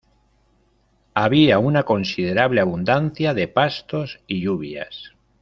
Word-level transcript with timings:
Había 1.13 1.59
una 1.59 1.83
considerable 1.83 2.59
abundancia 2.59 3.35
de 3.35 3.47
pastos 3.47 4.19
y 4.25 4.41
lluvias. 4.41 5.11